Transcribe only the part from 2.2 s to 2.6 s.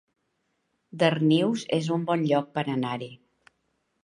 lloc